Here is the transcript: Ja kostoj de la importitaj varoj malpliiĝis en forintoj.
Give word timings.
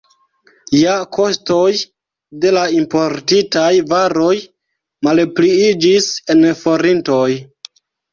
Ja 0.75 0.93
kostoj 1.15 1.73
de 2.45 2.53
la 2.57 2.63
importitaj 2.77 3.67
varoj 3.91 4.31
malpliiĝis 5.09 6.09
en 6.35 6.43
forintoj. 6.63 7.29